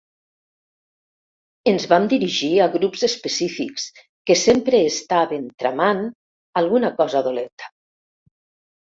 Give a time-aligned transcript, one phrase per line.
[1.71, 3.85] Ens vam dirigir a grups específics
[4.31, 6.01] que sempre estaven tramant
[6.63, 7.71] alguna cosa dolenta.